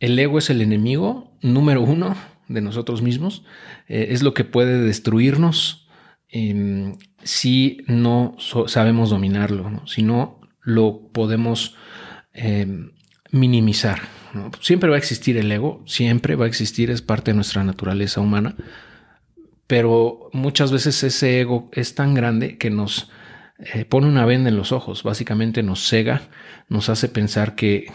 [0.00, 2.16] el ego es el enemigo número uno
[2.48, 3.44] de nosotros mismos.
[3.88, 5.88] Eh, es lo que puede destruirnos
[6.28, 8.36] em, si no
[8.66, 11.76] sabemos dominarlo, si no lo podemos
[12.32, 12.92] em,
[13.30, 14.00] minimizar.
[14.60, 18.20] Siempre va a existir el ego, siempre va a existir, es parte de nuestra naturaleza
[18.20, 18.54] humana,
[19.66, 23.10] pero muchas veces ese ego es tan grande que nos
[23.58, 26.22] eh, pone una venda en los ojos, básicamente nos cega,
[26.68, 27.86] nos hace pensar que,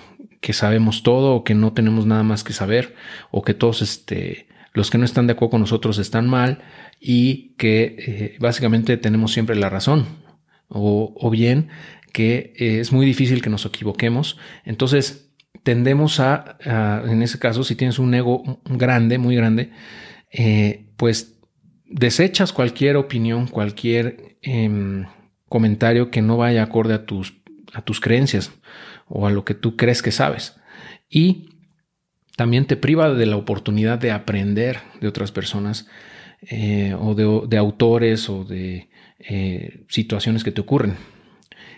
[0.41, 2.95] que sabemos todo o que no tenemos nada más que saber
[3.29, 6.63] o que todos este, los que no están de acuerdo con nosotros están mal
[6.99, 10.05] y que eh, básicamente tenemos siempre la razón
[10.67, 11.69] o, o bien
[12.11, 14.37] que eh, es muy difícil que nos equivoquemos.
[14.65, 15.31] Entonces
[15.63, 16.57] tendemos a,
[17.05, 19.71] en ese caso, si tienes un ego grande, muy grande,
[20.31, 21.39] eh, pues
[21.85, 25.05] desechas cualquier opinión, cualquier em,
[25.47, 27.41] comentario que no vaya acorde a tus,
[27.73, 28.51] a tus creencias
[29.11, 30.55] o a lo que tú crees que sabes.
[31.09, 31.49] Y
[32.35, 35.87] también te priva de la oportunidad de aprender de otras personas
[36.41, 38.89] eh, o de, autores o de
[39.19, 40.95] eh, situaciones que te ocurren.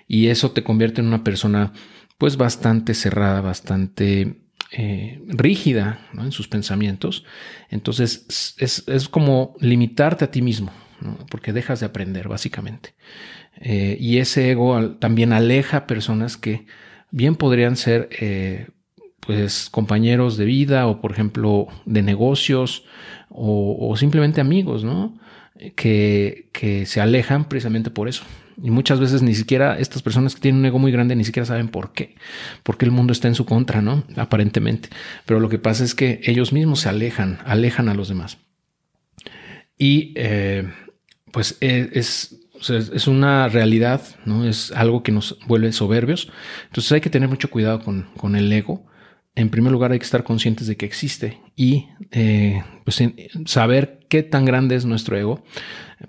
[0.07, 1.73] Y eso te convierte en una persona
[2.17, 4.37] pues bastante cerrada, bastante
[4.71, 7.25] eh, rígida en sus pensamientos.
[7.69, 10.71] Entonces es, como limitarte a ti mismo,
[11.29, 12.93] porque dejas de aprender básicamente.
[13.61, 16.65] y ese ego también aleja a personas que
[17.13, 18.09] bien podrían ser
[19.25, 22.83] pues compañeros de vida o por ejemplo de negocios
[23.29, 25.17] o, simplemente amigos, ¿no?
[25.75, 28.23] Que, que, se alejan precisamente por eso.
[28.61, 31.45] Y muchas veces ni siquiera estas personas que tienen un ego muy grande ni siquiera
[31.45, 32.15] saben por qué,
[32.61, 34.03] porque el mundo está en su contra, ¿no?
[34.15, 34.89] Aparentemente.
[35.25, 38.37] Pero lo que pasa es que ellos mismos se alejan, alejan a los demás.
[39.77, 40.71] Y eh,
[41.31, 44.45] pues e, es, es una realidad, ¿no?
[44.45, 46.31] Es algo que nos vuelve soberbios.
[46.65, 48.85] Entonces hay que tener mucho cuidado con, con el ego
[49.35, 53.01] en primer lugar hay que estar conscientes de que existe y eh, pues
[53.45, 55.43] saber qué tan grande es nuestro ego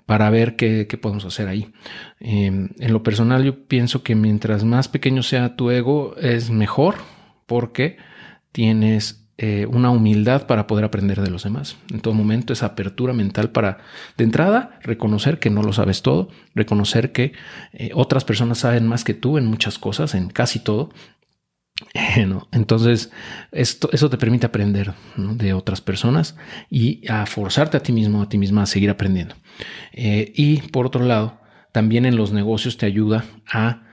[0.05, 1.71] para ver qué, podemos hacer ahí.
[2.19, 6.95] Em, en lo personal yo pienso que mientras más pequeño sea tu ego es mejor
[7.47, 7.97] porque
[8.51, 11.77] tienes eh, una humildad para poder aprender de los demás.
[11.91, 13.79] En todo momento esa apertura mental para,
[14.17, 17.33] de entrada, reconocer que no lo sabes todo, reconocer que
[17.73, 20.89] eh, otras personas saben más que tú en muchas cosas, en casi todo,
[22.51, 23.11] Entonces,
[23.51, 26.37] esto, eso te permite aprender de otras personas
[26.69, 29.35] y a forzarte a ti mismo, a ti misma a seguir aprendiendo.
[29.91, 31.41] Eh, y por otro lado,
[31.71, 33.83] también en los negocios te ayuda a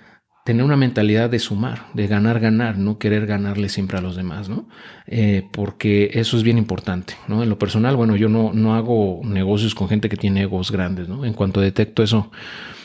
[0.45, 4.49] tener una mentalidad de sumar, de ganar, ganar, no querer ganarle siempre a los demás,
[4.49, 4.69] ¿no?
[5.07, 7.43] Eh, porque eso es bien importante, ¿no?
[7.43, 11.09] En lo personal, bueno, yo no, no hago negocios con gente que tiene egos grandes,
[11.09, 11.25] ¿no?
[11.25, 12.31] En cuanto detecto eso,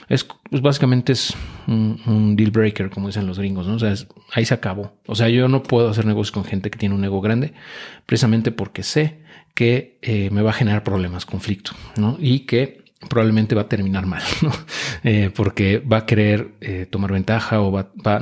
[0.09, 1.35] es pues básicamente es
[1.67, 3.75] un, deal breaker, como dicen los gringos, ¿no?
[3.75, 3.93] O sea,
[4.33, 4.93] ahí se acabó.
[5.05, 7.53] O sea, yo no puedo hacer negocios con gente que tiene un ego grande,
[8.05, 9.19] precisamente porque sé
[9.53, 12.17] que eh, me va a generar problemas, conflicto, ¿no?
[12.19, 14.51] Y que probablemente va a terminar mal, ¿no?
[15.03, 17.71] Eh, porque va a querer eh, tomar ventaja o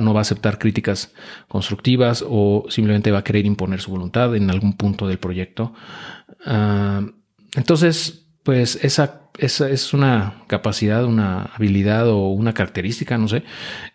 [0.00, 1.12] no va a aceptar críticas
[1.48, 5.72] constructivas o simplemente va a querer imponer su voluntad en algún punto del proyecto.
[6.44, 7.06] Ah,
[7.54, 13.42] entonces, pues esa esa es una capacidad, una habilidad o una característica, no sé,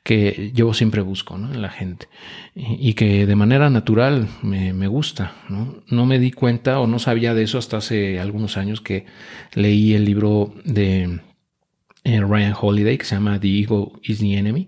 [0.04, 2.08] que yo siempre busco en la gente
[2.56, 5.34] y, que de manera natural me, gusta.
[5.50, 6.06] ¿no?
[6.06, 9.06] me di cuenta o no sabía de eso hasta hace algunos años que
[9.54, 11.22] leí el libro de
[12.04, 14.68] eh, Ryan Holiday que se llama The Ego is the Enemy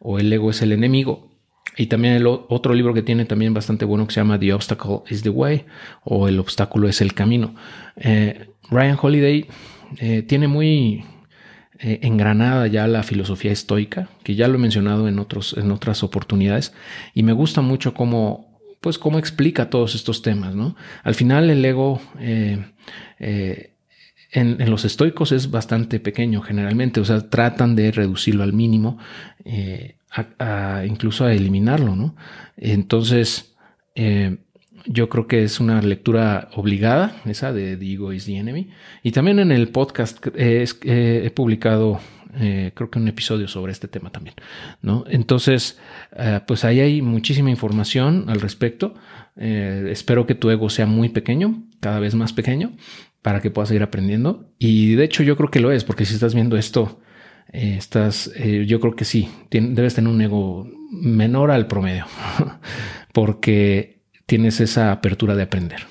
[0.00, 1.29] o El ego es el enemigo.
[1.76, 5.00] Y también el otro libro que tiene también bastante bueno que se llama The Obstacle
[5.08, 5.64] is the Way
[6.04, 7.54] o El obstáculo es el camino.
[7.96, 9.46] Eh, Ryan Holiday
[9.98, 11.04] eh, tiene muy
[11.78, 16.02] eh, engranada ya la filosofía estoica, que ya lo he mencionado en, otros, en otras
[16.02, 16.74] oportunidades,
[17.14, 20.54] y me gusta mucho cómo, pues, cómo explica todos estos temas.
[20.54, 20.76] ¿no?
[21.02, 22.00] Al final el ego...
[24.32, 28.98] Eh, en, los estoicos es bastante pequeño generalmente, o sea, tratan de reducirlo al mínimo,
[30.86, 32.16] incluso a eliminarlo, ¿no?
[32.56, 33.54] Entonces,
[34.86, 38.70] yo creo que es una lectura obligada, esa de The Ego is the Enemy.
[39.02, 42.00] Y también en el podcast eh, he publicado,
[42.34, 44.36] eh, creo que un episodio sobre este tema también,
[44.82, 45.04] ¿no?
[45.08, 45.78] Entonces,
[46.16, 48.94] eh, pues ahí hay muchísima información al respecto.
[49.36, 52.72] espero que tu ego sea muy pequeño, cada vez más pequeño,
[53.22, 54.50] para que puedas seguir aprendiendo.
[54.58, 57.00] Y de hecho yo creo que lo es, porque si estás viendo esto,
[57.52, 58.32] estás,
[58.66, 62.06] yo creo que sí, debes tener un ego menor al promedio,
[63.12, 65.86] porque tienes esa apertura de aprender,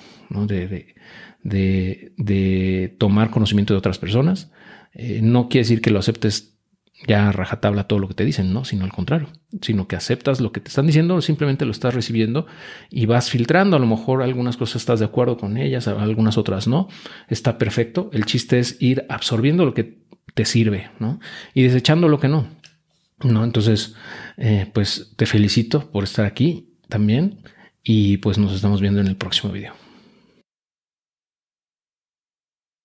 [1.44, 4.52] de, tomar conocimiento de otras personas.
[4.94, 6.59] Eh, no quiere decir que lo aceptes
[7.08, 9.30] ya rajatabla todo lo que te dicen, no, sino al contrario,
[9.62, 12.46] sino que aceptas lo que te están diciendo, simplemente lo estás recibiendo
[12.90, 13.78] y vas filtrando.
[13.78, 16.90] A lo mejor algunas cosas estás de acuerdo con ellas, algunas otras no.
[17.30, 18.10] Está perfecto.
[18.14, 20.00] El chiste es ir absorbiendo lo que
[20.34, 21.20] te sirve, ¿no?
[21.54, 22.48] Y desechando lo que no.
[23.24, 23.44] ¿no?
[23.44, 23.96] Entonces,
[24.38, 27.40] eh, pues te felicito por estar aquí también
[27.84, 29.74] y pues nos estamos viendo en el próximo video.